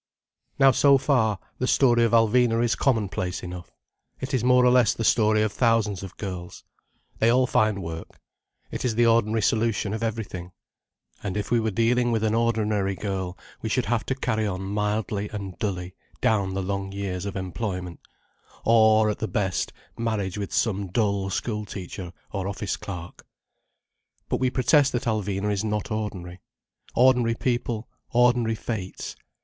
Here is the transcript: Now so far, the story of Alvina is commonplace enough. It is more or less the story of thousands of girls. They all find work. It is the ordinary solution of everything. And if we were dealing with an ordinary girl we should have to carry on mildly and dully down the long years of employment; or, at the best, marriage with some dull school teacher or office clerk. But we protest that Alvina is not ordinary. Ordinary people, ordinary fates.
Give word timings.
Now 0.57 0.71
so 0.71 0.97
far, 0.97 1.37
the 1.59 1.67
story 1.67 2.03
of 2.03 2.11
Alvina 2.11 2.63
is 2.63 2.73
commonplace 2.73 3.43
enough. 3.43 3.69
It 4.19 4.33
is 4.33 4.43
more 4.43 4.65
or 4.65 4.71
less 4.71 4.95
the 4.95 5.03
story 5.03 5.43
of 5.43 5.51
thousands 5.53 6.01
of 6.01 6.17
girls. 6.17 6.63
They 7.19 7.29
all 7.29 7.45
find 7.45 7.83
work. 7.83 8.19
It 8.71 8.83
is 8.83 8.95
the 8.95 9.05
ordinary 9.05 9.43
solution 9.43 9.93
of 9.93 10.01
everything. 10.01 10.53
And 11.21 11.37
if 11.37 11.51
we 11.51 11.59
were 11.59 11.69
dealing 11.69 12.11
with 12.11 12.23
an 12.23 12.33
ordinary 12.33 12.95
girl 12.95 13.37
we 13.61 13.69
should 13.69 13.85
have 13.85 14.03
to 14.07 14.15
carry 14.15 14.47
on 14.47 14.63
mildly 14.63 15.29
and 15.29 15.55
dully 15.59 15.93
down 16.19 16.55
the 16.55 16.63
long 16.63 16.91
years 16.91 17.27
of 17.27 17.35
employment; 17.35 17.99
or, 18.65 19.07
at 19.11 19.19
the 19.19 19.27
best, 19.27 19.71
marriage 19.99 20.35
with 20.35 20.51
some 20.51 20.87
dull 20.87 21.29
school 21.29 21.63
teacher 21.63 22.11
or 22.31 22.47
office 22.47 22.75
clerk. 22.75 23.23
But 24.29 24.37
we 24.39 24.49
protest 24.49 24.93
that 24.93 25.03
Alvina 25.03 25.51
is 25.51 25.63
not 25.63 25.91
ordinary. 25.91 26.39
Ordinary 26.95 27.35
people, 27.35 27.87
ordinary 28.09 28.55
fates. 28.55 29.15